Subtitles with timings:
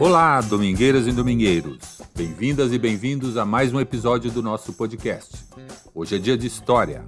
[0.00, 1.78] Olá, domingueiras e domingueiros.
[2.16, 5.36] Bem-vindas e bem-vindos a mais um episódio do nosso podcast.
[5.94, 7.04] Hoje é dia de história.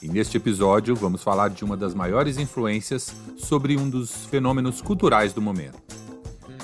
[0.00, 5.32] E neste episódio vamos falar de uma das maiores influências sobre um dos fenômenos culturais
[5.32, 5.80] do momento.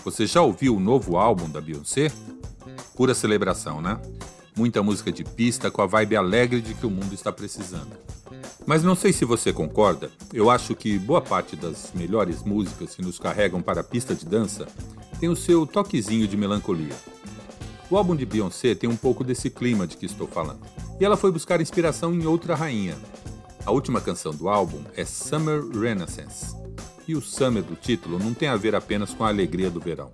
[0.04, 2.12] Você já ouviu o novo álbum da Beyoncé?
[2.94, 4.00] Pura celebração, né?
[4.56, 7.96] Muita música de pista com a vibe alegre de que o mundo está precisando.
[8.66, 13.02] Mas não sei se você concorda, eu acho que boa parte das melhores músicas que
[13.02, 14.66] nos carregam para a pista de dança
[15.18, 16.94] tem o seu toquezinho de melancolia.
[17.90, 20.60] O álbum de Beyoncé tem um pouco desse clima de que estou falando.
[21.00, 22.96] E ela foi buscar inspiração em outra rainha.
[23.64, 26.54] A última canção do álbum é Summer Renaissance.
[27.06, 30.10] E o summer do título não tem a ver apenas com a alegria do verão.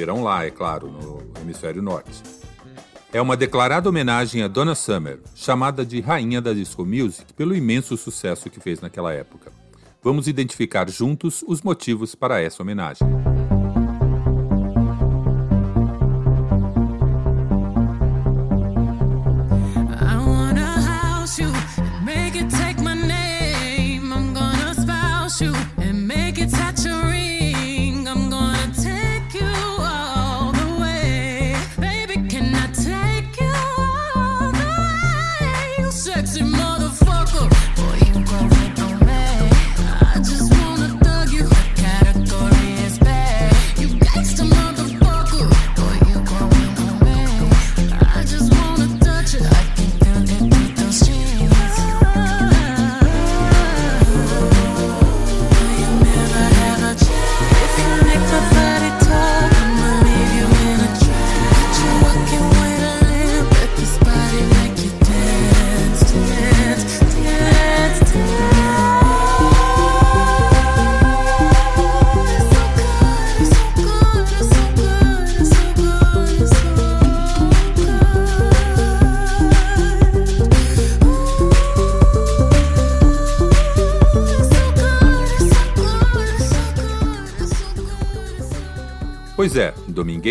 [0.00, 2.22] Verão lá, é claro, no hemisfério norte.
[3.12, 7.98] É uma declarada homenagem a Donna Summer, chamada de Rainha da Disco Music pelo imenso
[7.98, 9.52] sucesso que fez naquela época.
[10.02, 13.06] Vamos identificar juntos os motivos para essa homenagem.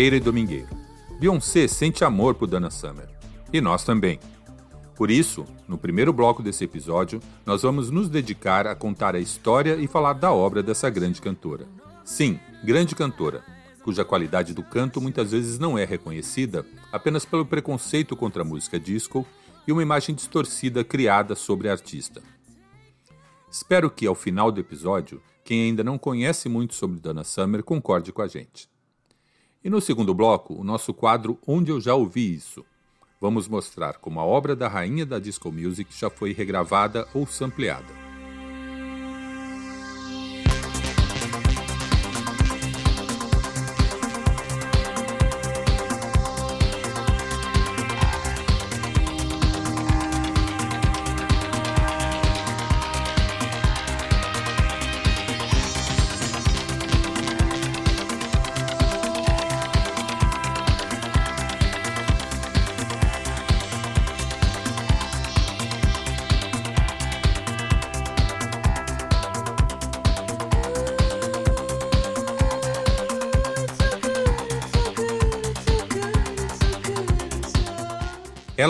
[0.00, 0.68] Domingueira e domingueiro.
[1.18, 3.06] Beyoncé sente amor por Dana Summer.
[3.52, 4.18] E nós também.
[4.96, 9.76] Por isso, no primeiro bloco desse episódio, nós vamos nos dedicar a contar a história
[9.76, 11.66] e falar da obra dessa grande cantora.
[12.02, 13.44] Sim, grande cantora,
[13.82, 18.80] cuja qualidade do canto muitas vezes não é reconhecida apenas pelo preconceito contra a música
[18.80, 19.26] disco
[19.66, 22.22] e uma imagem distorcida criada sobre a artista.
[23.50, 28.12] Espero que, ao final do episódio, quem ainda não conhece muito sobre Dana Summer concorde
[28.12, 28.69] com a gente.
[29.62, 32.64] E no segundo bloco, o nosso quadro Onde Eu Já Ouvi Isso.
[33.20, 37.99] Vamos mostrar como a obra da rainha da disco music já foi regravada ou sampleada.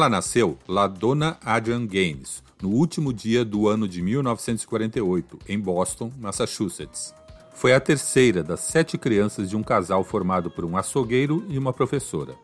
[0.00, 6.10] Ela nasceu La Donna Adrian Gaines no último dia do ano de 1948, em Boston,
[6.18, 7.14] Massachusetts.
[7.52, 11.70] Foi a terceira das sete crianças de um casal formado por um açougueiro e uma
[11.70, 12.34] professora.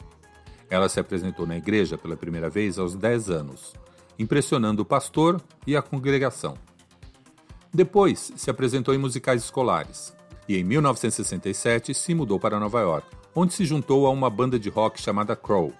[0.68, 3.72] Ela se apresentou na igreja pela primeira vez aos 10 anos,
[4.18, 6.58] impressionando o pastor e a congregação.
[7.72, 10.14] Depois, se apresentou em musicais escolares
[10.46, 14.68] e, em 1967, se mudou para Nova York, onde se juntou a uma banda de
[14.68, 15.72] rock chamada Crow,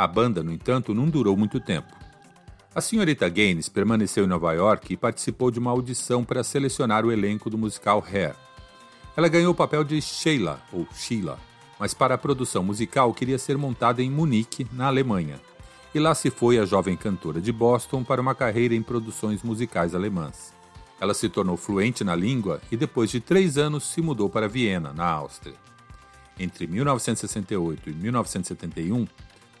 [0.00, 1.94] a banda, no entanto, não durou muito tempo.
[2.74, 7.12] A senhorita Gaines permaneceu em Nova York e participou de uma audição para selecionar o
[7.12, 8.34] elenco do musical Hair.
[9.14, 11.38] Ela ganhou o papel de Sheila, ou Sheila,
[11.78, 15.38] mas para a produção musical queria ser montada em Munique, na Alemanha.
[15.94, 19.94] E lá se foi a jovem cantora de Boston para uma carreira em produções musicais
[19.94, 20.54] alemãs.
[20.98, 24.94] Ela se tornou fluente na língua e depois de três anos se mudou para Viena,
[24.94, 25.56] na Áustria.
[26.38, 29.06] Entre 1968 e 1971,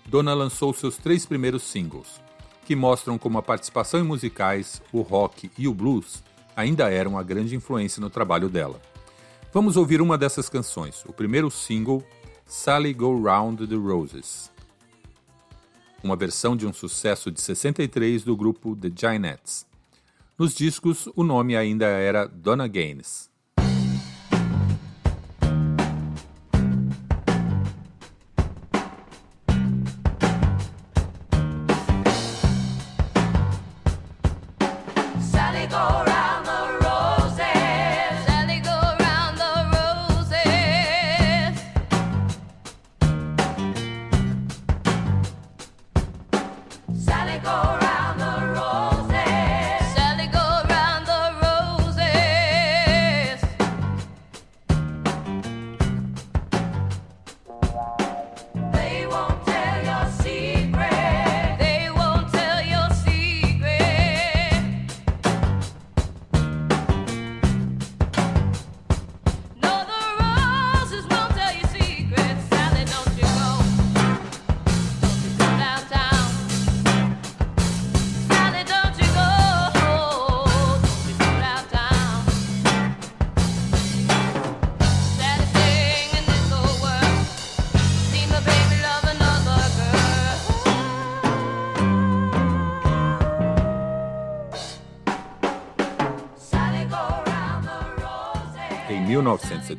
[0.06, 2.20] Donna lançou seus três primeiros singles,
[2.64, 6.22] que mostram como a participação em musicais, o rock e o blues
[6.56, 8.80] ainda eram a grande influência no trabalho dela.
[9.52, 12.04] Vamos ouvir uma dessas canções, o primeiro single,
[12.46, 14.50] Sally Go Round the Roses.
[16.02, 19.66] uma versão de um sucesso de 63 do grupo The Giants.
[20.38, 23.29] Nos discos, o nome ainda era Donna Gaines.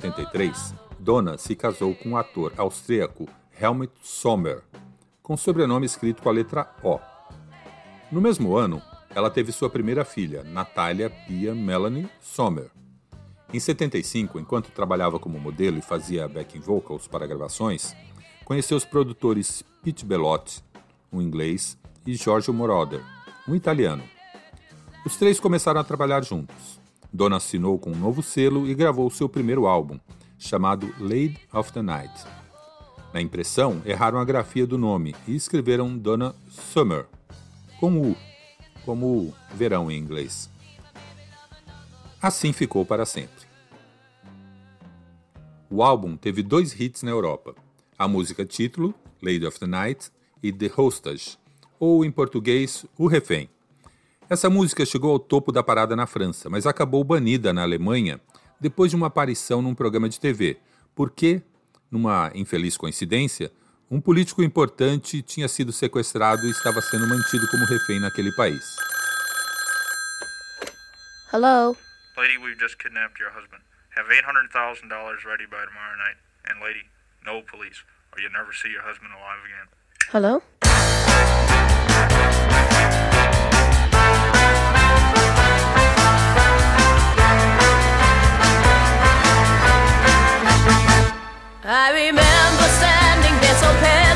[0.01, 4.63] 1973, Donna se casou com o ator austríaco Helmut Sommer,
[5.21, 6.99] com sobrenome escrito com a letra O.
[8.11, 8.81] No mesmo ano,
[9.13, 12.71] ela teve sua primeira filha, Natalia Pia Melanie Sommer.
[13.53, 17.95] Em 75, enquanto trabalhava como modelo e fazia backing vocals para gravações,
[18.43, 20.63] conheceu os produtores Pete Bellotti,
[21.11, 23.03] um inglês, e Giorgio Moroder,
[23.47, 24.03] um italiano.
[25.05, 26.80] Os três começaram a trabalhar juntos.
[27.13, 29.99] Donna assinou com um novo selo e gravou seu primeiro álbum,
[30.37, 32.25] chamado Lady of the Night.
[33.13, 37.05] Na impressão, erraram a grafia do nome e escreveram Donna Summer,
[37.79, 38.15] com U,
[38.85, 40.49] como verão em inglês.
[42.21, 43.41] Assim ficou para sempre.
[45.69, 47.55] O álbum teve dois hits na Europa:
[47.97, 50.11] a música título, Lady of the Night,
[50.41, 51.37] e The Hostage,
[51.79, 53.49] ou em português, O Refém.
[54.31, 58.17] Essa música chegou ao topo da parada na França, mas acabou banida na Alemanha
[58.61, 60.57] depois de uma aparição num programa de TV,
[60.95, 61.41] porque,
[61.91, 63.51] numa infeliz coincidência,
[63.89, 68.63] um político importante tinha sido sequestrado e estava sendo mantido como refém naquele país.
[71.33, 71.75] Hello.
[72.15, 73.61] Lady, we've just kidnapped your husband.
[73.97, 76.15] Have $800,000 ready by tomorrow night.
[76.47, 76.85] And lady,
[77.25, 79.67] no police, or you'll never see your husband alive again.
[80.09, 80.41] Hello?
[91.83, 94.10] I remember standing there so petrified,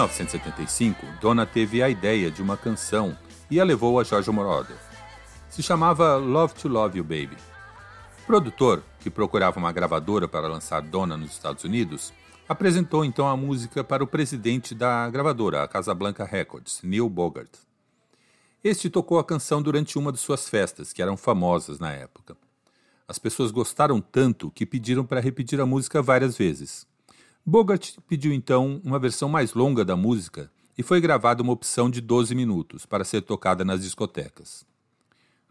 [0.00, 3.14] 1975, Donna teve a ideia de uma canção
[3.50, 4.76] e a levou a Giorgio Moroder.
[5.50, 7.36] Se chamava Love to Love You Baby.
[8.22, 12.14] O produtor, que procurava uma gravadora para lançar Donna nos Estados Unidos,
[12.48, 17.50] apresentou então a música para o presidente da gravadora, a Casablanca Records, Neil Bogart.
[18.64, 22.34] Este tocou a canção durante uma de suas festas, que eram famosas na época.
[23.06, 26.86] As pessoas gostaram tanto que pediram para repetir a música várias vezes.
[27.44, 32.00] Bogart pediu então uma versão mais longa da música e foi gravada uma opção de
[32.00, 34.64] 12 minutos para ser tocada nas discotecas.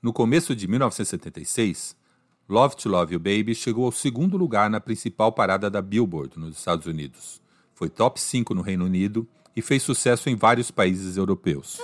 [0.01, 1.95] No começo de 1976,
[2.47, 6.57] Love to Love You Baby chegou ao segundo lugar na principal parada da Billboard nos
[6.57, 7.41] Estados Unidos.
[7.75, 11.79] Foi top 5 no Reino Unido e fez sucesso em vários países europeus.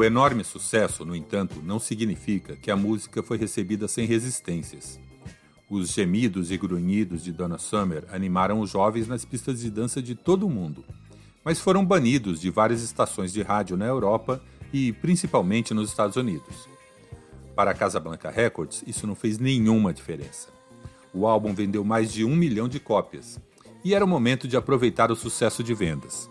[0.00, 4.98] O enorme sucesso, no entanto, não significa que a música foi recebida sem resistências.
[5.68, 10.14] Os gemidos e grunhidos de Donna Summer animaram os jovens nas pistas de dança de
[10.14, 10.86] todo o mundo,
[11.44, 14.42] mas foram banidos de várias estações de rádio na Europa
[14.72, 16.66] e principalmente nos Estados Unidos.
[17.54, 20.48] Para a Casablanca Records, isso não fez nenhuma diferença.
[21.12, 23.38] O álbum vendeu mais de um milhão de cópias
[23.84, 26.30] e era o momento de aproveitar o sucesso de vendas.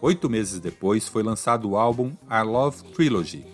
[0.00, 3.44] Oito meses depois foi lançado o álbum A Love Trilogy,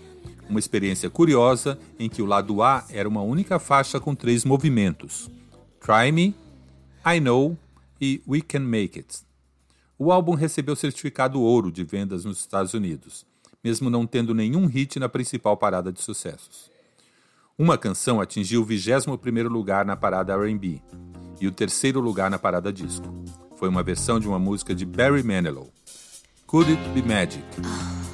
[0.49, 5.31] uma experiência curiosa em que o lado A era uma única faixa com três movimentos:
[5.81, 6.35] Try Me,
[7.07, 7.57] I Know
[8.01, 9.21] e We Can Make It.
[9.97, 13.25] O álbum recebeu certificado ouro de vendas nos Estados Unidos,
[13.63, 16.71] mesmo não tendo nenhum hit na principal parada de sucessos.
[17.57, 20.83] Uma canção atingiu o 21º lugar na parada R&B
[21.41, 23.07] e o terceiro lugar na parada disco.
[23.57, 25.71] Foi uma versão de uma música de Barry Manilow.
[26.53, 27.43] Could It Be Magic?
[27.65, 28.12] Ah.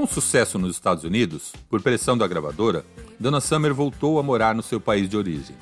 [0.00, 2.86] Com sucesso nos Estados Unidos, por pressão da gravadora,
[3.18, 5.54] Donna Summer voltou a morar no seu país de origem.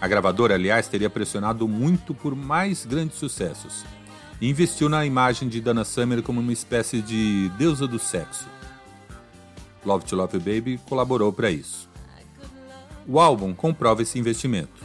[0.00, 3.84] A gravadora, aliás, teria pressionado muito por mais grandes sucessos
[4.40, 8.46] e investiu na imagem de Donna Summer como uma espécie de deusa do sexo.
[9.84, 11.90] Love to Love Baby colaborou para isso.
[13.08, 14.84] O álbum comprova esse investimento.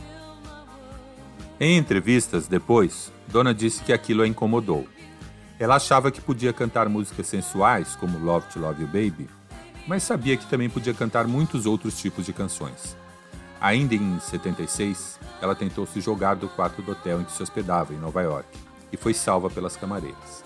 [1.60, 4.88] Em entrevistas depois, Donna disse que aquilo a incomodou.
[5.60, 9.30] Ela achava que podia cantar músicas sensuais, como Love to Love You Baby,
[9.86, 12.96] mas sabia que também podia cantar muitos outros tipos de canções.
[13.60, 17.94] Ainda em 76, ela tentou se jogar do quarto do hotel em que se hospedava,
[17.94, 18.48] em Nova York,
[18.90, 20.46] e foi salva pelas camareiras.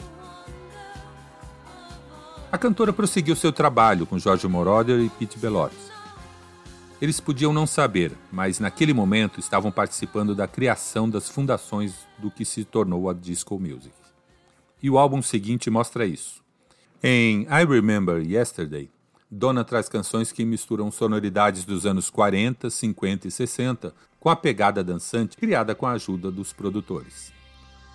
[2.51, 5.75] A cantora prosseguiu seu trabalho com George Moroder e Pete Bellotti.
[6.99, 12.45] Eles podiam não saber, mas naquele momento estavam participando da criação das fundações do que
[12.45, 14.02] se tornou a disco music.
[14.83, 16.43] E o álbum seguinte mostra isso.
[17.01, 18.89] Em I Remember Yesterday,
[19.31, 24.83] Donna traz canções que misturam sonoridades dos anos 40, 50 e 60 com a pegada
[24.83, 27.31] dançante criada com a ajuda dos produtores.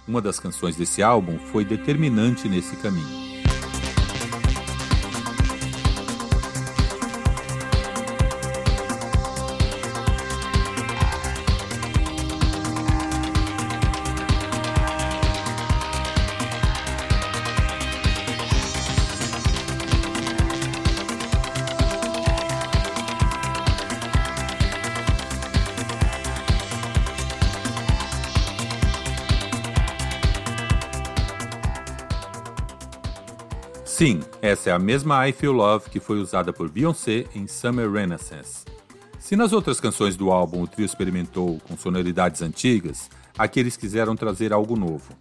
[0.07, 3.38] Uma das canções desse álbum foi determinante nesse caminho.
[33.99, 37.91] Sim, essa é a mesma I Feel Love que foi usada por Beyoncé em Summer
[37.91, 38.65] Renaissance.
[39.19, 44.15] Se nas outras canções do álbum o trio experimentou com sonoridades antigas, aqui eles quiseram
[44.15, 45.13] trazer algo novo.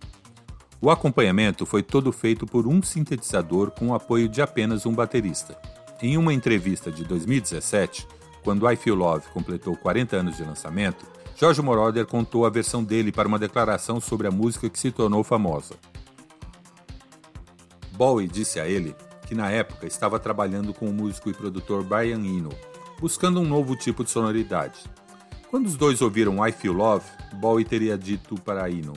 [0.80, 5.60] O acompanhamento foi todo feito por um sintetizador com o apoio de apenas um baterista.
[6.00, 8.08] Em uma entrevista de 2017,
[8.44, 11.04] quando I Feel Love completou 40 anos de lançamento,
[11.36, 15.24] George Moroder contou a versão dele para uma declaração sobre a música que se tornou
[15.24, 15.74] famosa.
[17.98, 22.20] Bowie disse a ele que na época estava trabalhando com o músico e produtor Brian
[22.20, 22.52] Eno,
[23.00, 24.80] buscando um novo tipo de sonoridade.
[25.50, 28.94] Quando os dois ouviram I Feel Love, Bowie teria dito para Eno: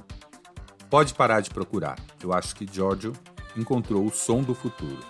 [0.90, 3.14] Pode parar de procurar, eu acho que Giorgio
[3.56, 5.00] encontrou o som do futuro.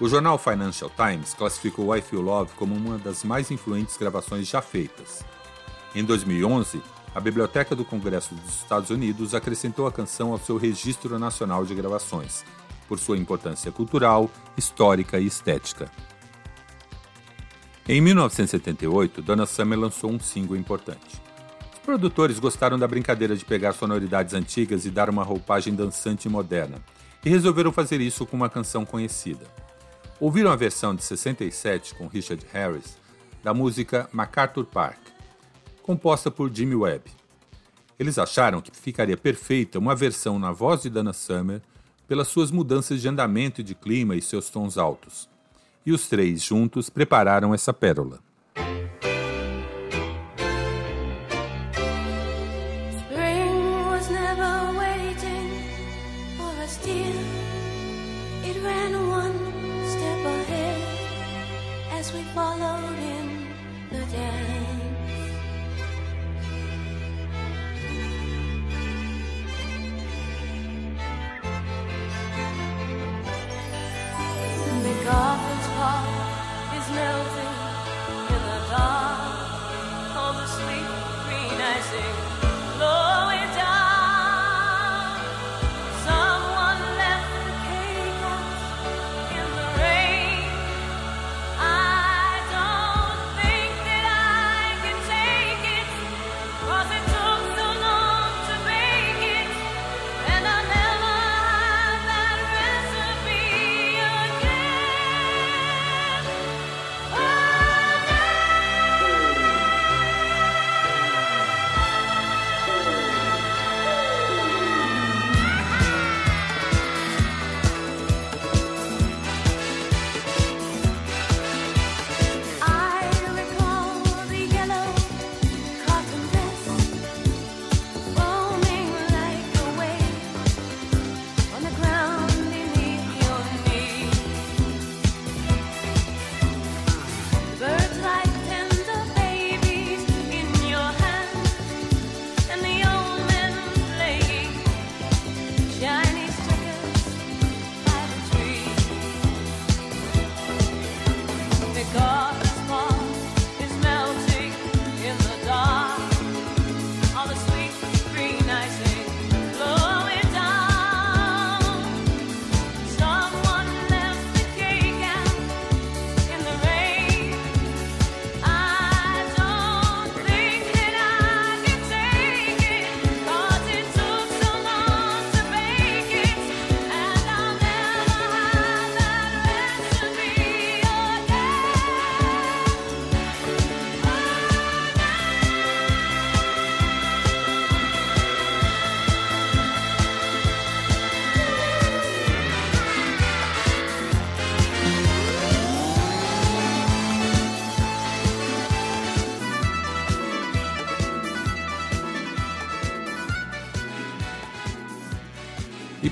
[0.00, 4.62] O jornal Financial Times classificou I Feel Love como uma das mais influentes gravações já
[4.62, 5.22] feitas.
[5.94, 6.80] Em 2011,
[7.14, 11.74] a Biblioteca do Congresso dos Estados Unidos acrescentou a canção ao seu Registro Nacional de
[11.74, 12.44] Gravações,
[12.86, 15.90] por sua importância cultural, histórica e estética.
[17.88, 21.20] Em 1978, Donna Summer lançou um single importante.
[21.72, 26.30] Os produtores gostaram da brincadeira de pegar sonoridades antigas e dar uma roupagem dançante e
[26.30, 26.76] moderna,
[27.24, 29.46] e resolveram fazer isso com uma canção conhecida.
[30.20, 32.96] Ouviram a versão de 67 com Richard Harris
[33.42, 34.98] da música MacArthur Park,
[35.90, 37.10] composta por Jimmy Webb.
[37.98, 41.60] Eles acharam que ficaria perfeita uma versão na voz de Dana Summer
[42.06, 45.28] pelas suas mudanças de andamento e de clima e seus tons altos.
[45.84, 48.20] E os três juntos prepararam essa pérola.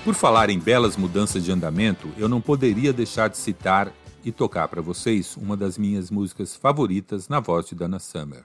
[0.08, 3.92] Por falar em belas mudanças de andamento, eu não poderia deixar de citar
[4.24, 8.42] e tocar para vocês uma das minhas músicas favoritas na voz de Dana Summer.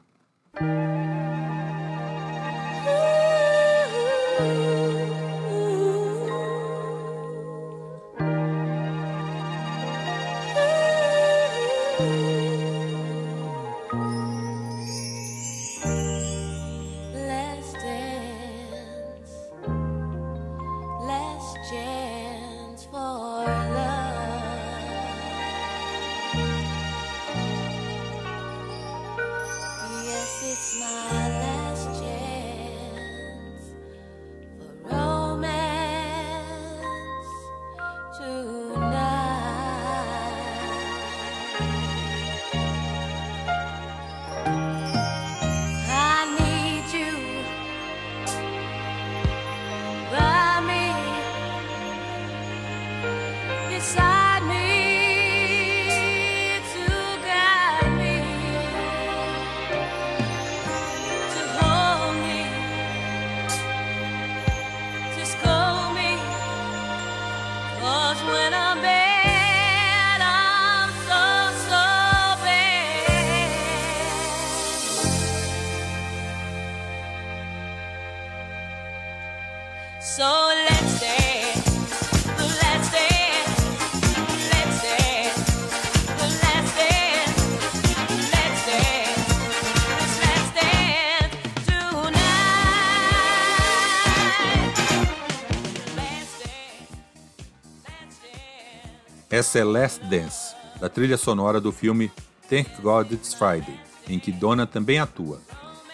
[99.43, 102.09] Essa é Last Dance, da trilha sonora do filme
[102.49, 103.77] Thank God It's Friday,
[104.07, 105.41] em que Donna também atua.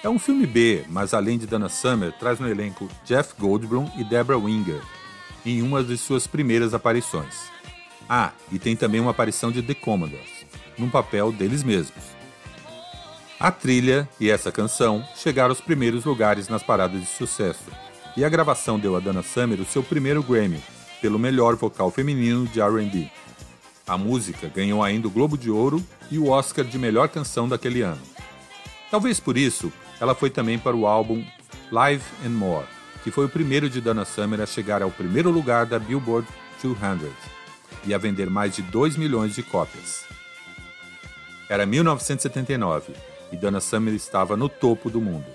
[0.03, 4.03] É um filme B, mas além de Donna Summer, traz no elenco Jeff Goldblum e
[4.03, 4.79] Deborah Winger,
[5.43, 7.49] em uma de suas primeiras aparições.
[8.07, 10.45] Ah, e tem também uma aparição de The Commodores,
[10.77, 12.03] num papel deles mesmos.
[13.39, 17.71] A trilha e essa canção chegaram aos primeiros lugares nas paradas de sucesso,
[18.15, 20.61] e a gravação deu a Donna Summer o seu primeiro Grammy,
[21.01, 23.09] pelo melhor vocal feminino de R&B.
[23.89, 27.81] A música ganhou ainda o Globo de Ouro e o Oscar de melhor canção daquele
[27.81, 28.01] ano.
[28.91, 31.25] Talvez por isso, ela foi também para o álbum
[31.71, 32.67] Live and More,
[33.03, 36.27] que foi o primeiro de Donna Summer a chegar ao primeiro lugar da Billboard
[36.61, 37.09] 200
[37.83, 40.05] e a vender mais de 2 milhões de cópias.
[41.49, 42.93] Era 1979
[43.31, 45.33] e Donna Summer estava no topo do mundo.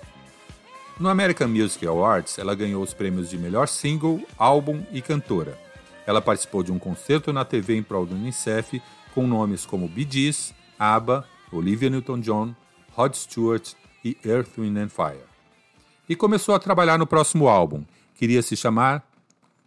[0.97, 5.64] No American Music Awards, ela ganhou os prêmios de melhor single, álbum e cantora.
[6.05, 8.81] Ela participou de um concerto na TV em prol do Unicef
[9.13, 12.53] com nomes como Bee Gees, ABBA, Olivia Newton-John,
[12.91, 15.23] Rod Stewart e Earth, Wind and Fire.
[16.07, 19.03] E começou a trabalhar no próximo álbum, que iria se chamar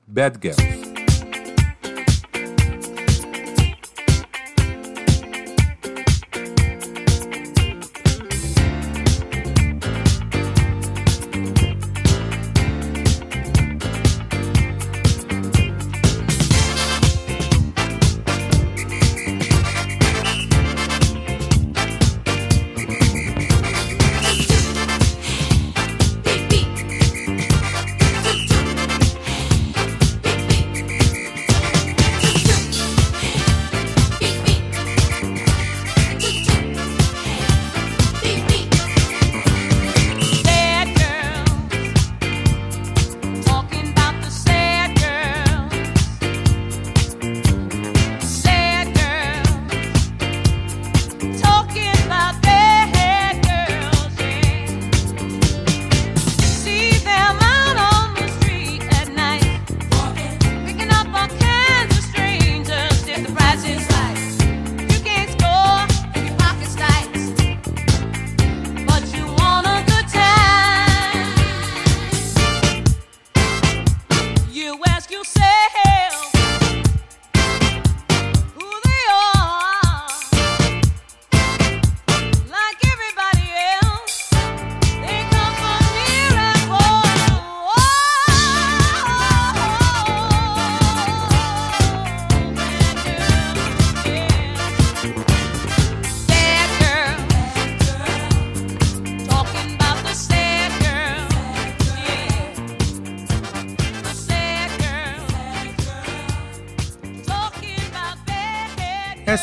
[0.07, 0.78] Bad Girls.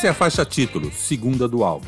[0.06, 1.88] É a faixa título, segunda do álbum.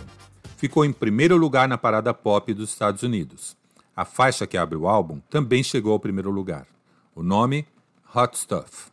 [0.57, 3.55] Ficou em primeiro lugar na parada pop dos Estados Unidos.
[3.95, 6.65] A faixa que abre o álbum também chegou ao primeiro lugar.
[7.13, 7.67] O nome,
[8.15, 8.87] Hot Stuff.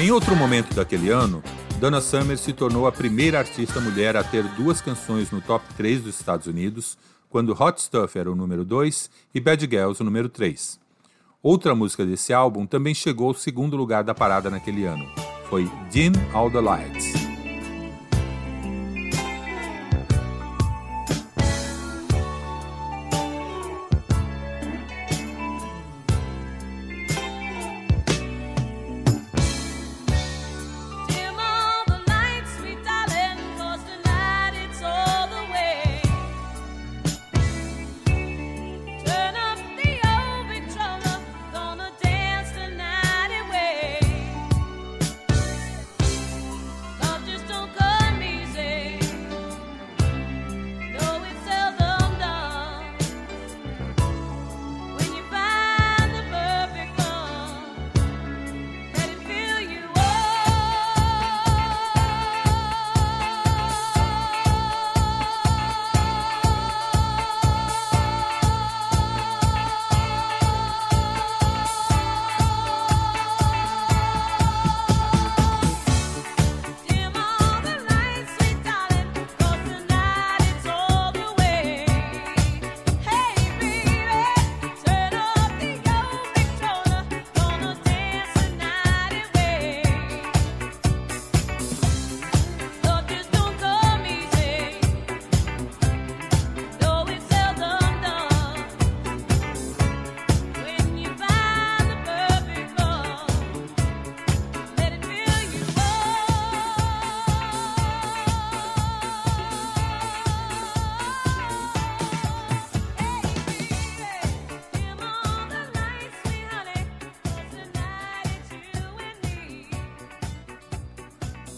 [0.00, 1.42] Em outro momento daquele ano,
[1.78, 6.04] Donna Summer se tornou a primeira artista mulher a ter duas canções no top 3
[6.04, 6.96] dos Estados Unidos,
[7.28, 10.80] quando Hot Stuff era o número 2 e Bad Girls o número 3.
[11.42, 15.04] Outra música desse álbum também chegou ao segundo lugar da parada naquele ano.
[15.50, 17.29] Foi Dim All the Lights.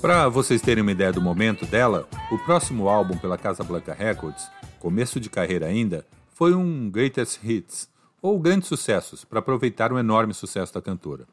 [0.02, 4.50] Para vocês terem uma ideia do momento dela, o próximo álbum pela Casa Blanca Records,
[4.80, 7.88] começo de carreira ainda, foi um Greatest Hits,
[8.20, 11.24] ou grandes sucessos, para aproveitar o enorme sucesso da cantora.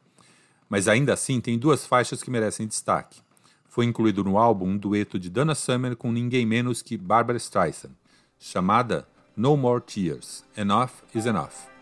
[0.68, 3.20] Mas ainda assim tem duas faixas que merecem destaque.
[3.66, 7.90] Foi incluído no álbum um dueto de Donna Summer com ninguém menos que Barbara Streisand,
[8.38, 9.04] chamada
[9.36, 11.79] No More Tears, Enough is Enough.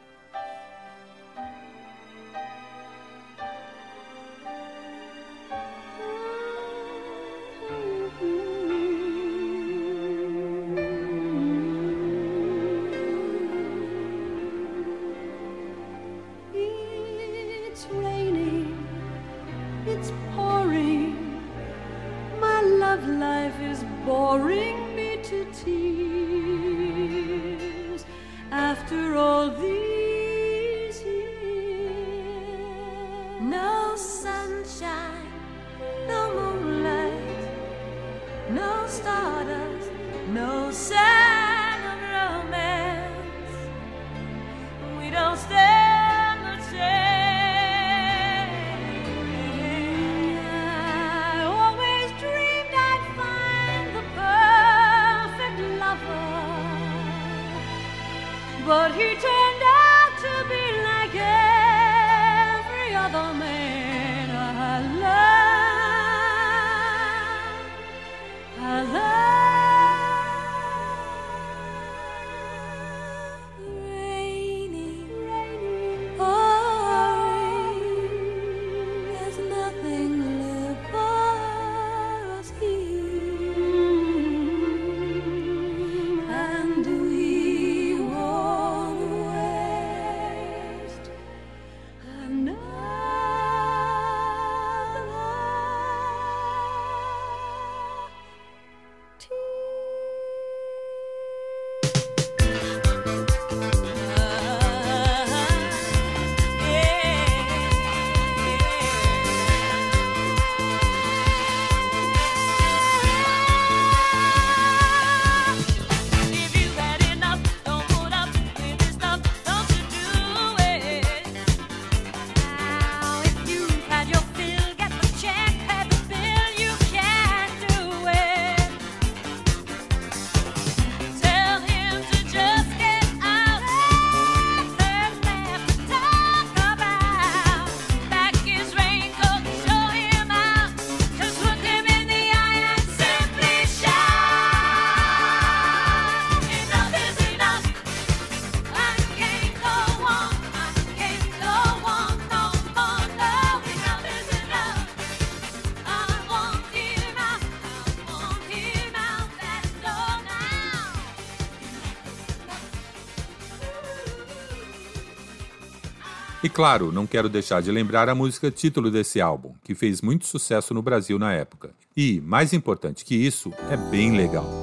[166.58, 170.74] Claro, não quero deixar de lembrar a música título desse álbum, que fez muito sucesso
[170.74, 171.70] no Brasil na época.
[171.96, 174.57] E, mais importante que isso, é bem legal.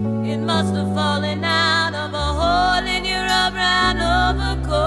[0.00, 4.78] It must have fallen out of a hole in your brown overcoat.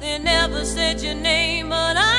[0.00, 2.09] They never said your name, but I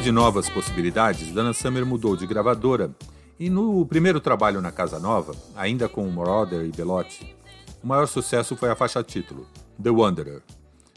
[0.00, 2.90] de novas possibilidades, Dana Summer mudou de gravadora
[3.38, 7.36] e no primeiro trabalho na Casa Nova, ainda com Moroder e Belotti,
[7.82, 9.46] o maior sucesso foi a faixa título,
[9.82, 10.42] The Wanderer.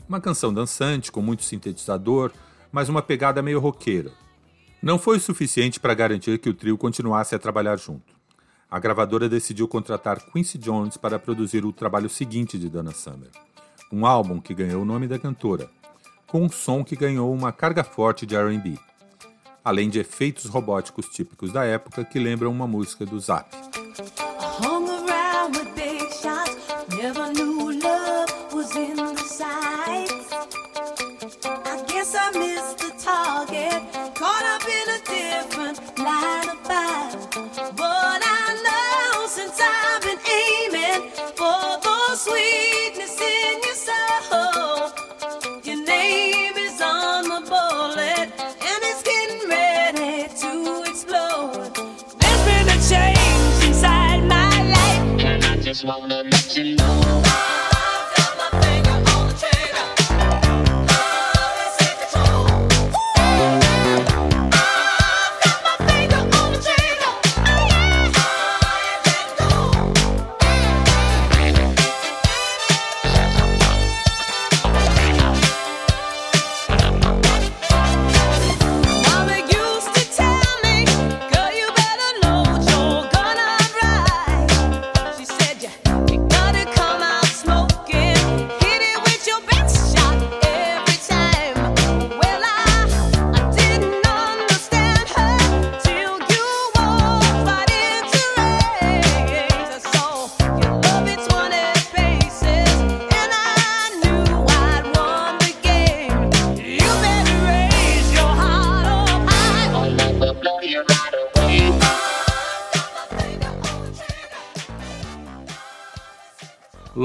[0.07, 2.31] Uma canção dançante, com muito sintetizador,
[2.71, 4.11] mas uma pegada meio roqueira.
[4.81, 8.13] Não foi suficiente para garantir que o trio continuasse a trabalhar junto.
[8.71, 13.29] A gravadora decidiu contratar Quincy Jones para produzir o trabalho seguinte de Dana Summer,
[13.91, 15.69] um álbum que ganhou o nome da cantora,
[16.25, 18.79] com um som que ganhou uma carga forte de R&B,
[19.63, 23.49] além de efeitos robóticos típicos da época que lembram uma música do Zap.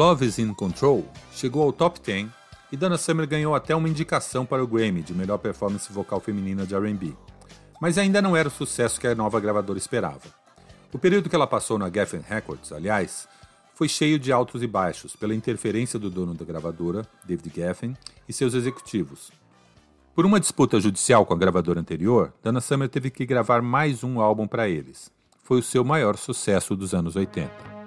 [0.09, 1.05] Love is in Control
[1.35, 2.29] chegou ao top 10
[2.73, 6.65] e Dana Summer ganhou até uma indicação para o Grammy de melhor performance vocal feminina
[6.65, 7.15] de R&B.
[7.79, 10.23] Mas ainda não era o sucesso que a nova gravadora esperava.
[10.95, 13.29] O período que ela passou na Geffen Records, aliás,
[13.75, 17.95] foi cheio de altos e baixos pela interferência do dono da gravadora, David Geffen,
[18.27, 19.31] e seus executivos.
[20.15, 24.23] Por uma disputa judicial com a gravadora anterior, Dana Summer teve que gravar mais um
[24.23, 25.11] álbum para eles.
[25.45, 27.78] Foi o seu maior sucesso dos anos 80.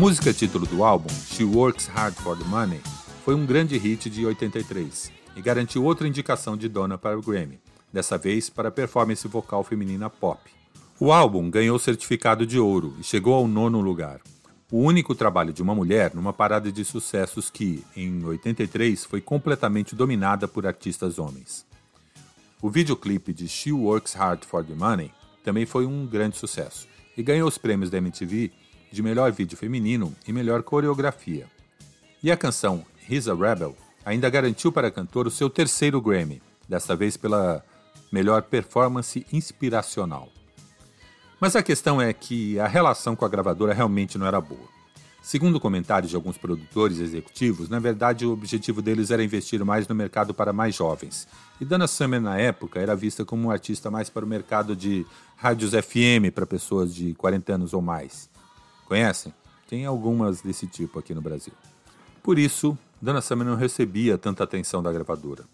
[0.00, 2.80] Música título do álbum, She Works Hard for the Money,
[3.22, 7.60] foi um grande hit de 83 e garantiu outra indicação de Donna para o Grammy,
[7.92, 10.40] dessa vez para performance vocal feminina pop.
[10.98, 14.22] O álbum ganhou certificado de ouro e chegou ao nono lugar.
[14.72, 19.94] O único trabalho de uma mulher numa parada de sucessos que, em 83, foi completamente
[19.94, 21.66] dominada por artistas homens.
[22.62, 25.12] O videoclipe de She Works Hard for the Money
[25.44, 26.88] também foi um grande sucesso
[27.18, 28.50] e ganhou os prêmios da MTV
[28.90, 31.46] de melhor vídeo feminino e melhor coreografia.
[32.22, 36.42] E a canção He's a Rebel ainda garantiu para a cantora o seu terceiro Grammy,
[36.68, 37.64] desta vez pela
[38.10, 40.28] melhor performance inspiracional.
[41.40, 44.68] Mas a questão é que a relação com a gravadora realmente não era boa.
[45.22, 49.94] Segundo comentários de alguns produtores executivos, na verdade o objetivo deles era investir mais no
[49.94, 51.28] mercado para mais jovens.
[51.60, 55.06] E Dana Summer na época era vista como um artista mais para o mercado de
[55.36, 58.30] rádios FM para pessoas de 40 anos ou mais.
[58.90, 59.32] Conhecem?
[59.68, 61.52] Tem algumas desse tipo aqui no Brasil.
[62.24, 65.44] Por isso, Dana Summer não recebia tanta atenção da gravadora.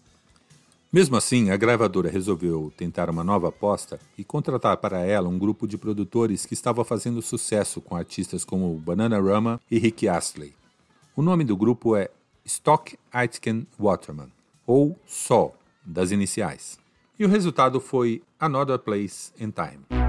[0.91, 5.67] Mesmo assim, a gravadora resolveu tentar uma nova aposta e contratar para ela um grupo
[5.67, 10.55] de produtores que estava fazendo sucesso com artistas como Bananarama e Rick Astley.
[11.15, 12.09] O nome do grupo é
[12.43, 14.31] Stock Aitken Waterman,
[14.65, 15.51] ou SO,
[15.85, 16.79] das iniciais.
[17.19, 20.06] E o resultado foi Another Place in Time.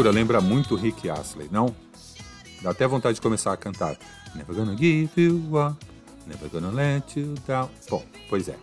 [0.00, 1.74] Abertura lembra muito Rick Astley, não?
[2.62, 3.98] Dá até vontade de começar a cantar.
[4.34, 5.76] Never gonna give you up,
[6.26, 7.68] never gonna let you down.
[7.88, 8.56] Bom, pois é.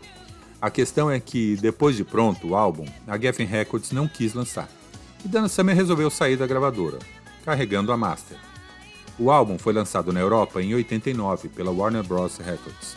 [0.60, 4.68] A questão é que, depois de pronto o álbum, a Geffen Records não quis lançar.
[5.24, 6.98] E Dana Summer resolveu sair da gravadora,
[7.46, 8.38] carregando a master.
[9.20, 12.38] O álbum foi lançado na Europa em 89 pela Warner Bros.
[12.38, 12.96] Records.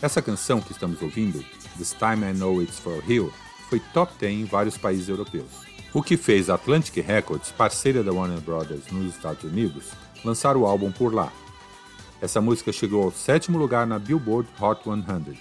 [0.00, 1.44] Essa canção que estamos ouvindo,
[1.76, 3.30] This Time I Know It's For Real,
[3.68, 5.73] foi top 10 em vários países europeus.
[5.94, 8.68] O que fez a Atlantic Records, parceira da Warner Bros.
[8.90, 9.92] nos Estados Unidos,
[10.24, 11.32] lançar o álbum por lá.
[12.20, 15.38] Essa música chegou ao sétimo lugar na Billboard Hot 100.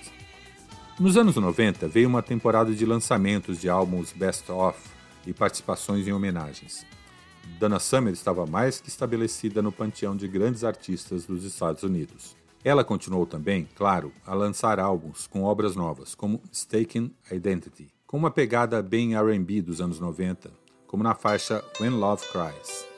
[0.99, 4.78] Nos anos 90, veio uma temporada de lançamentos de álbuns Best Of
[5.26, 6.86] e participações em homenagens.
[7.60, 12.36] Dana Summer estava mais que estabelecida no panteão de grandes artistas dos Estados Unidos.
[12.64, 18.30] Ela continuou também, claro, a lançar álbuns com obras novas, como Mistaken Identity, com uma
[18.30, 20.51] pegada bem R&B dos anos 90,
[20.86, 22.92] como na faixa When Love Cries.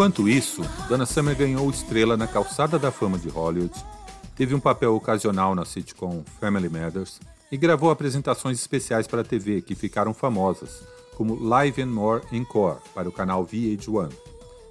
[0.00, 3.74] Enquanto isso, Donna Summer ganhou estrela na calçada da fama de Hollywood,
[4.34, 7.20] teve um papel ocasional na sitcom Family Matters
[7.52, 10.82] e gravou apresentações especiais para a TV que ficaram famosas,
[11.18, 14.10] como Live and More Encore para o canal VH1,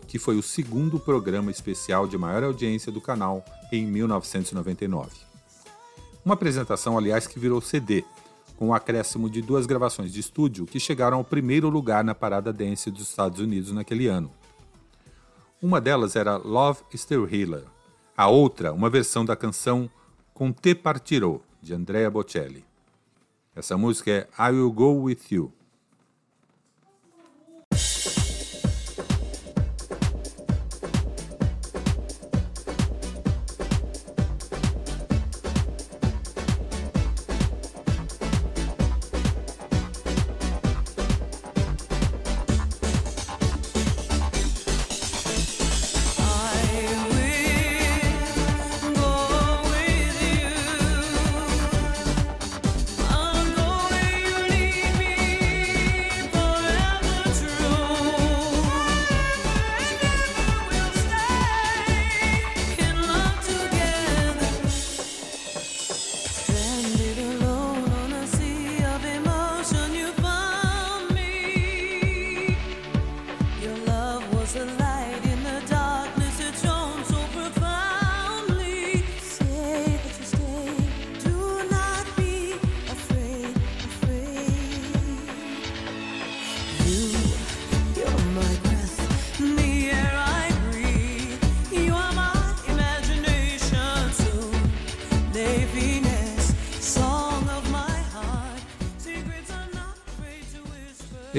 [0.07, 5.11] que foi o segundo programa especial de maior audiência do canal em 1999.
[6.25, 8.03] Uma apresentação, aliás, que virou CD,
[8.57, 12.51] com o acréscimo de duas gravações de estúdio que chegaram ao primeiro lugar na parada
[12.51, 14.38] dance dos Estados Unidos naquele ano.
[15.62, 17.66] Uma delas era Love Still Healer,
[18.16, 19.89] a outra, uma versão da canção
[20.34, 22.64] Com Te Partirò, de Andrea Bocelli.
[23.53, 25.51] Essa música é I Will Go With You.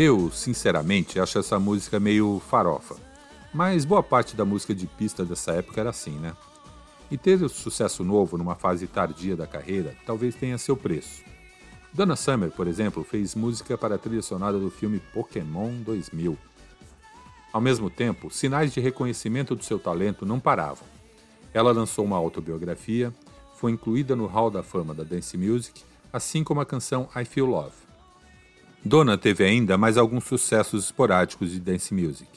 [0.03, 2.97] Eu, sinceramente, acho essa música meio farofa.
[3.53, 6.35] Mas boa parte da música de pista dessa época era assim, né?
[7.11, 11.23] E ter sucesso novo numa fase tardia da carreira talvez tenha seu preço.
[11.93, 16.39] Donna Summer, por exemplo, fez música para a trilha sonora do filme Pokémon 2000.
[17.53, 20.89] Ao mesmo tempo, sinais de reconhecimento do seu talento não paravam.
[21.53, 23.13] Ela lançou uma autobiografia,
[23.55, 27.45] foi incluída no Hall da Fama da Dance Music, assim como a canção I Feel
[27.45, 27.80] Love.
[28.83, 32.31] Donna teve ainda mais alguns sucessos esporádicos de dance music.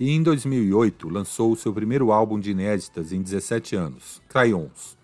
[0.00, 4.98] E em 2008 lançou o seu primeiro álbum de inéditas em 17 anos, Crayons,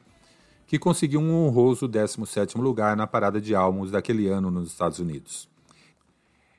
[0.67, 5.49] que conseguiu um honroso 17º lugar na parada de álbuns daquele ano nos Estados Unidos.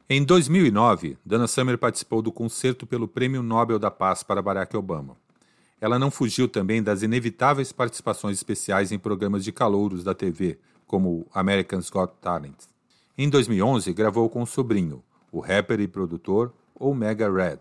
[0.10, 5.18] Em 2009, Donna Summer participou do concerto pelo Prêmio Nobel da Paz para Barack Obama.
[5.82, 10.58] Ela não fugiu também das inevitáveis participações especiais em programas de calouros da TV,
[10.88, 12.73] como American's Got Talent.
[13.16, 17.60] Em 2011, gravou com o sobrinho, o rapper e produtor Omega Red.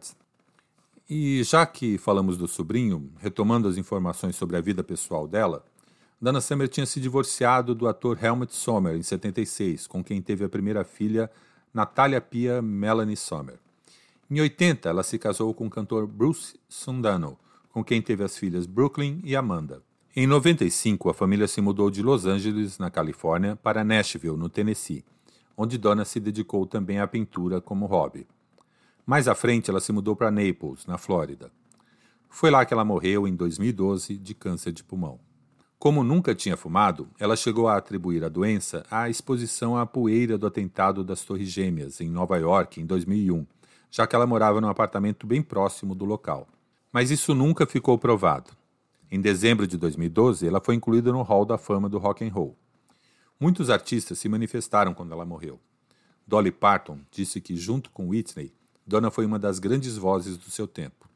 [1.11, 5.63] E já que falamos do sobrinho, retomando as informações sobre a vida pessoal dela,
[6.19, 10.49] Dana Summer tinha se divorciado do ator Helmut Sommer em 76, com quem teve a
[10.49, 11.31] primeira filha,
[11.75, 13.59] Natalia Pia Melanie Sommer.
[14.31, 17.39] Em 80, ela se casou com o cantor Bruce Sundano,
[17.71, 19.83] com quem teve as filhas Brooklyn e Amanda.
[20.17, 25.05] Em 95, a família se mudou de Los Angeles, na Califórnia, para Nashville, no Tennessee,
[25.63, 28.27] onde Donna se dedicou também à pintura como hobby.
[29.07, 31.53] Mais à frente, ela se mudou para Naples, na Flórida.
[32.29, 35.21] Foi lá que ela morreu em 2012 de câncer de pulmão.
[35.79, 40.49] Como nunca tinha fumado, ela chegou a atribuir a doença à exposição à poeira do
[40.49, 43.47] atentado das Torres Gêmeas, em Nova York, em 2001,
[43.91, 46.49] já que ela morava num apartamento bem próximo do local.
[46.93, 48.51] Mas isso nunca ficou provado.
[49.11, 52.57] Em dezembro de 2012, ela foi incluída no Hall da Fama do Rock and Roll.
[53.43, 55.59] Muitos artistas se manifestaram quando ela morreu.
[56.25, 58.53] Dolly Parton disse que, junto com Whitney,
[58.87, 61.11] Donna foi uma das grandes vozes do seu tempo.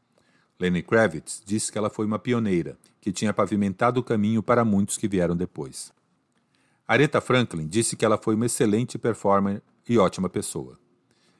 [0.58, 4.96] Lenny Kravitz disse que ela foi uma pioneira, que tinha pavimentado o caminho para muitos
[4.96, 5.92] que vieram depois.
[6.84, 10.76] Aretha Franklin disse que ela foi uma excelente performer e ótima pessoa.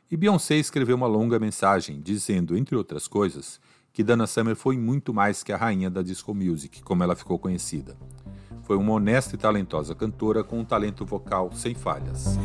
[0.09, 3.59] E Beyoncé escreveu uma longa mensagem dizendo, entre outras coisas,
[3.93, 7.41] que Dana Summer foi muito mais que a rainha da disco music, como ela ficou
[7.41, 7.97] conhecida.
[8.67, 12.37] Foi uma honesta e talentosa cantora com um talento vocal sem falhas.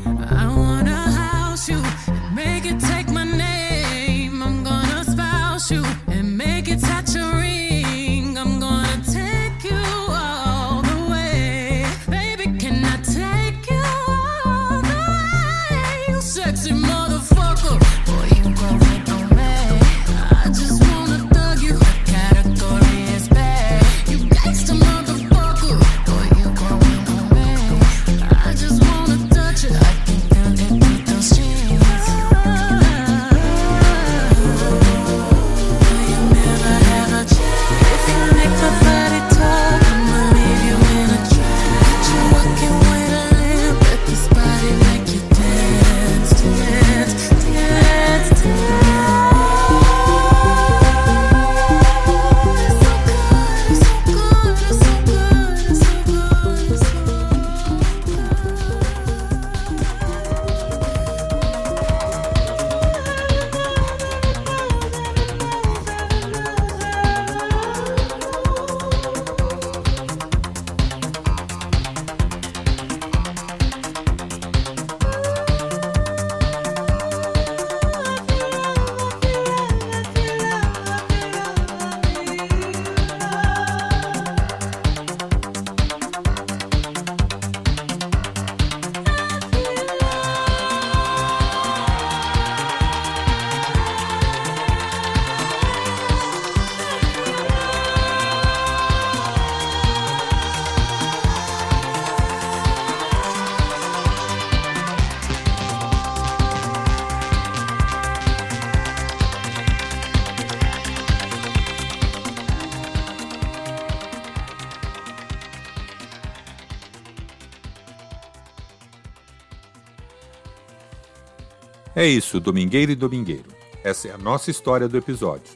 [122.01, 123.45] É isso, domingueiro e domingueiro.
[123.83, 125.53] Essa é a nossa história do episódio.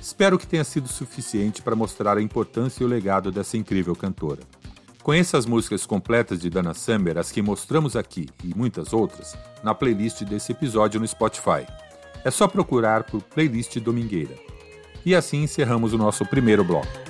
[0.00, 4.38] Espero que tenha sido suficiente para mostrar a importância e o legado dessa incrível cantora.
[5.02, 9.74] Conheça as músicas completas de Dana Summer, as que mostramos aqui e muitas outras, na
[9.74, 11.66] playlist desse episódio no Spotify.
[12.24, 14.36] É só procurar por Playlist Domingueira.
[15.04, 17.09] E assim encerramos o nosso primeiro bloco.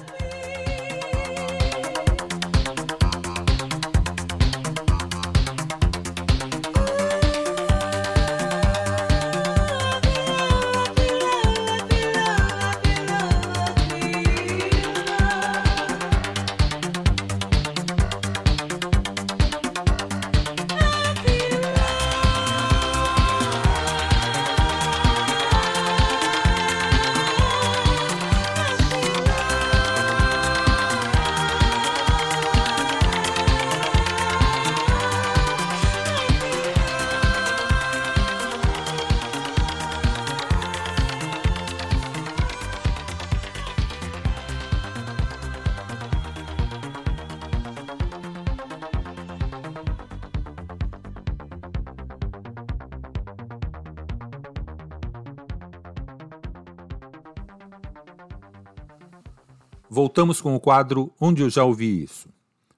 [60.10, 62.28] Voltamos com o quadro Onde eu já ouvi isso.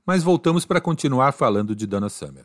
[0.04, 2.44] Mas voltamos para continuar falando de Donna Summer.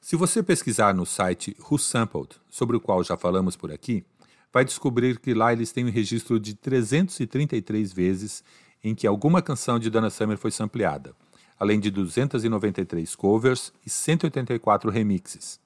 [0.00, 4.02] Se você pesquisar no site Who Sampled, sobre o qual já falamos por aqui,
[4.50, 8.42] vai descobrir que lá eles têm um registro de 333 vezes
[8.82, 11.14] em que alguma canção de Donna Summer foi sampleada,
[11.60, 15.60] além de 293 covers e 184 remixes.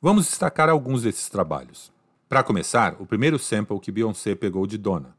[0.00, 1.90] Vamos destacar alguns desses trabalhos.
[2.28, 5.16] Para começar, o primeiro sample que Beyoncé pegou de Donna.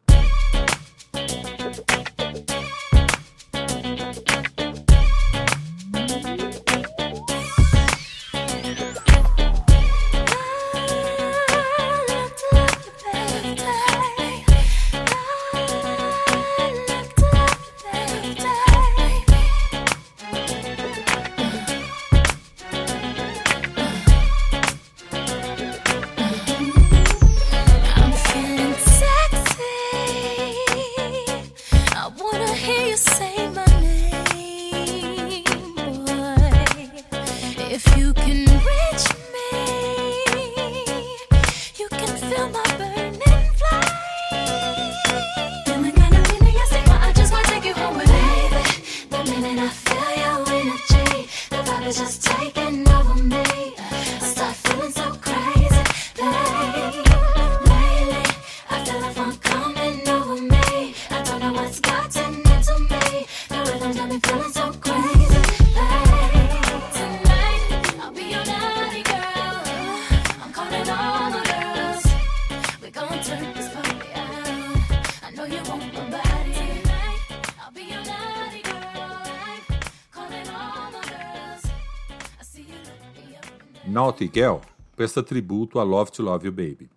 [84.32, 84.58] Girl
[84.96, 86.90] presta tributo a Love to Love You Baby.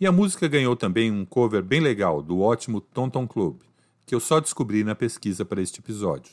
[0.00, 3.60] E a música ganhou também um cover bem legal do ótimo Tom Club,
[4.06, 6.32] que eu só descobri na pesquisa para este episódio.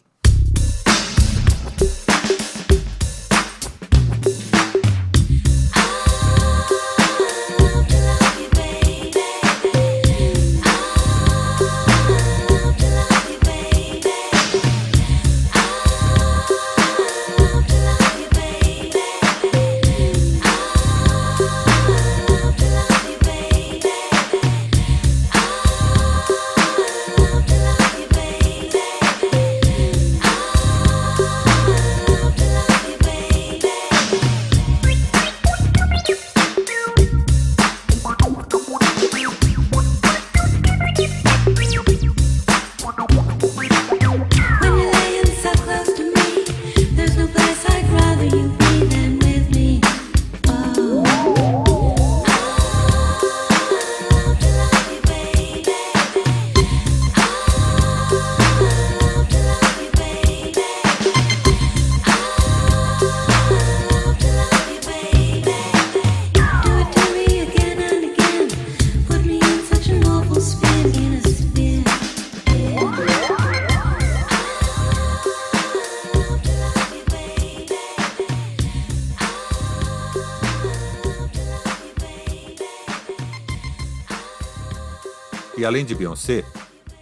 [85.69, 86.43] Além de Beyoncé,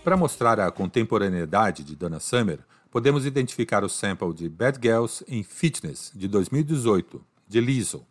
[0.04, 2.60] para mostrar a contemporaneidade de Donna Summer,
[2.92, 8.06] podemos identificar o sample de Bad Girls in Fitness, de 2018, de Lizzo.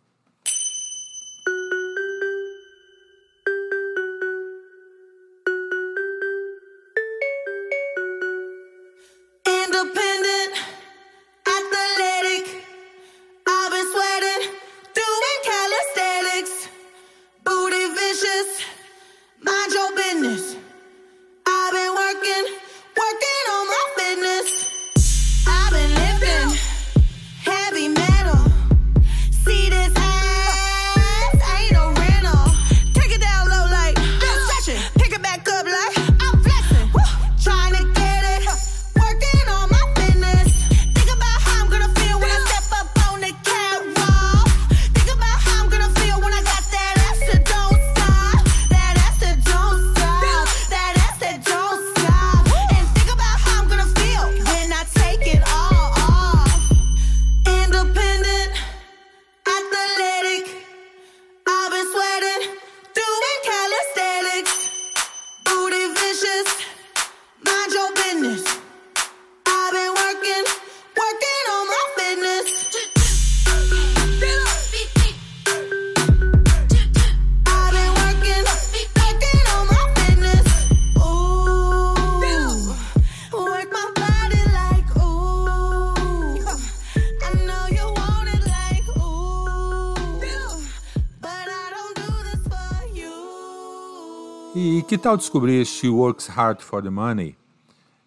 [94.87, 97.35] Que tal descobrir She Works Hard for the Money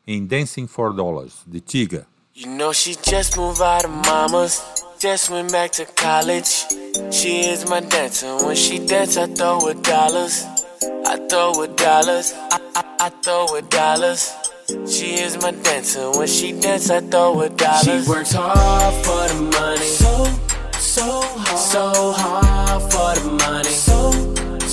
[0.09, 2.07] em Dancing for Dollars, de Tiga?
[2.35, 4.63] You know she just moved out of mama's,
[4.99, 6.65] just went back to college.
[7.11, 8.35] She is my dancer.
[8.45, 10.47] When she dance, I throw her dollars.
[11.07, 12.33] I throw her dollars.
[12.51, 14.33] I, I, I throw her dollars.
[14.89, 16.11] She is my dancer.
[16.13, 18.05] When she dance, I throw her dollars.
[18.05, 19.85] She works hard for the money.
[19.85, 20.25] So,
[20.79, 21.59] so hard.
[21.59, 23.70] So hard for the money.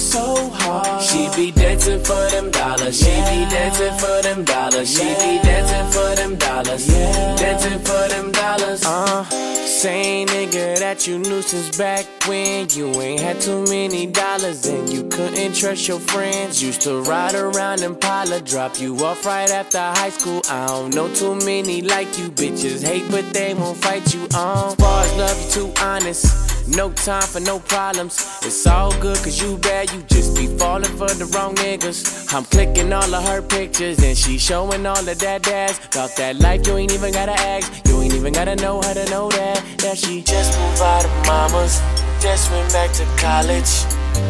[0.08, 1.02] So, hard.
[1.04, 2.98] She be dancing for them dollars.
[2.98, 4.90] She be dancing for them dollars.
[4.90, 6.88] She be dancing for them dollars.
[6.88, 7.36] Yeah.
[7.36, 8.86] Dancing for them dollars.
[8.86, 14.66] Uh, same nigga that you knew since back when you ain't had too many dollars
[14.66, 16.64] and you couldn't trust your friends.
[16.64, 20.42] Used to ride around in Impala, drop you off right after high school.
[20.50, 22.82] I don't know too many like you bitches.
[22.82, 24.74] Hate, but they won't fight you on.
[24.78, 26.47] Bars love you too honest.
[26.68, 28.20] No time for no problems.
[28.44, 32.34] It's all good cause you bad, you just be falling for the wrong niggas.
[32.34, 35.80] I'm clicking all of her pictures and she showing all of that ass.
[35.88, 37.88] About that life, you ain't even gotta ask.
[37.88, 39.64] You ain't even gotta know how to know that.
[39.78, 41.80] That she just moved out of mama's,
[42.22, 43.72] just went back to college.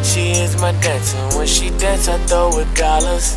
[0.06, 1.18] She is my dancer.
[1.36, 3.36] When she dance, I throw her dollars.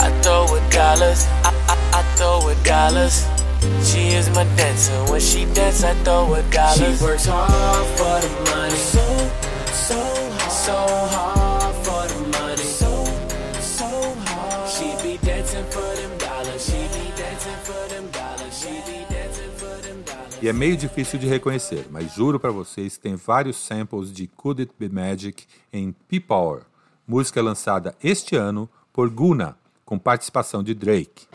[0.00, 1.26] I throw her dollars.
[1.44, 3.26] I, I, I throw her dollars.
[3.84, 5.04] She is my dancer.
[5.10, 6.98] When she dance, I throw her dollars.
[6.98, 8.76] She works hard for the money.
[8.76, 9.04] So,
[9.72, 10.52] so hard.
[10.52, 10.76] So
[11.16, 12.56] hard for the money.
[12.62, 13.04] So,
[13.60, 13.86] so
[14.26, 14.68] hard.
[14.70, 16.64] She be dancing for them dollars.
[16.64, 18.52] She be dancing for them dollars.
[18.60, 20.38] She be dancing for them dollars.
[20.42, 24.26] E é meio difícil de reconhecer, mas juro pra vocês que tem vários samples de
[24.26, 26.62] Could It Be Magic em P-Power,
[27.06, 31.26] música lançada este ano por Guna, com participação de Drake.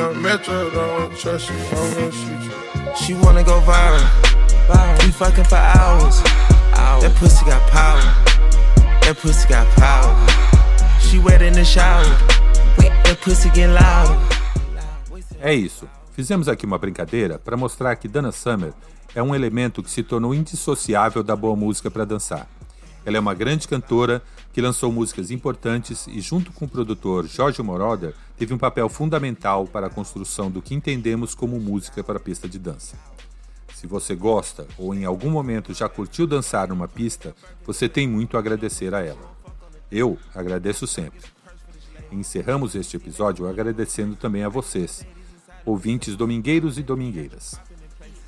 [0.00, 2.52] Young Metro don't trust you, I'm gonna shoot you.
[3.00, 4.06] She wanna go viral.
[4.68, 5.04] viral.
[5.04, 6.16] We fucking for hours.
[7.02, 8.04] That pussy got power.
[9.02, 10.14] That pussy got power.
[11.00, 12.04] She wet in the shower.
[13.04, 14.16] That pussy getting louder.
[15.40, 15.86] É isso.
[16.12, 18.72] Fizemos aqui uma brincadeira para mostrar que Dana Summer
[19.14, 22.46] é um elemento que se tornou indissociável da boa música para dançar.
[23.04, 24.22] Ela é uma grande cantora
[24.52, 29.66] que lançou músicas importantes e, junto com o produtor Jorge Moroder, teve um papel fundamental
[29.66, 32.96] para a construção do que entendemos como música para pista de dança.
[33.74, 37.34] Se você gosta ou em algum momento já curtiu dançar numa pista,
[37.64, 39.30] você tem muito a agradecer a ela.
[39.90, 41.20] Eu agradeço sempre.
[42.12, 45.06] Encerramos este episódio agradecendo também a vocês,
[45.64, 47.58] ouvintes domingueiros e domingueiras.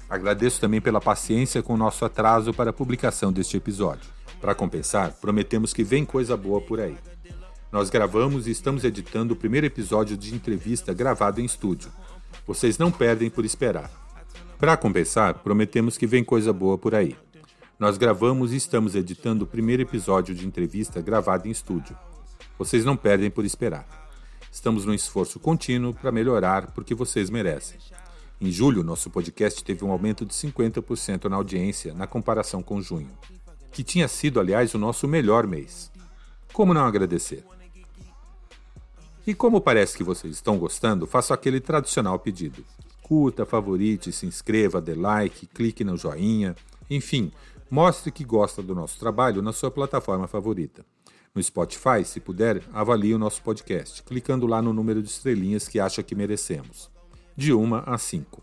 [0.08, 4.21] Agradeço também pela paciência com o nosso atraso para a publicação deste episódio.
[4.42, 6.96] Para compensar, prometemos que vem coisa boa por aí.
[7.70, 11.92] Nós gravamos e estamos editando o primeiro episódio de entrevista gravado em estúdio.
[12.44, 13.88] Vocês não perdem por esperar.
[14.58, 17.16] Para compensar, prometemos que vem coisa boa por aí.
[17.78, 21.96] Nós gravamos e estamos editando o primeiro episódio de entrevista gravado em estúdio.
[22.58, 23.86] Vocês não perdem por esperar.
[24.50, 27.78] Estamos num esforço contínuo para melhorar porque vocês merecem.
[28.40, 33.16] Em julho, nosso podcast teve um aumento de 50% na audiência na comparação com junho,
[33.72, 35.90] que tinha sido, aliás, o nosso melhor mês.
[36.52, 37.44] Como não agradecer?
[39.26, 42.64] E como parece que vocês estão gostando, faço aquele tradicional pedido.
[43.02, 46.56] curta, favorite, se inscreva, dê like, clique no joinha,
[46.88, 47.30] enfim,
[47.70, 50.84] mostre que gosta do nosso trabalho na sua plataforma favorita.
[51.34, 55.80] No Spotify, se puder, avalie o nosso podcast, clicando lá no número de estrelinhas que
[55.80, 56.90] acha que merecemos,
[57.36, 58.42] de 1 a 5.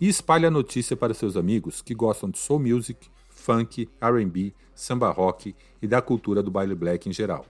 [0.00, 3.08] E espalhe a notícia para seus amigos que gostam de soul music,
[3.44, 7.44] funk, R&B, samba rock e da cultura do baile black em geral.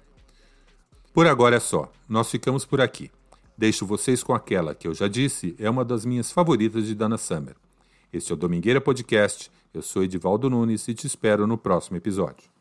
[1.13, 3.11] Por agora é só, nós ficamos por aqui.
[3.57, 7.17] Deixo vocês com aquela que eu já disse é uma das minhas favoritas de Dana
[7.17, 7.55] Summer.
[8.13, 12.53] Este é o Domingueira Podcast, eu sou Edivaldo Nunes e te espero no próximo episódio.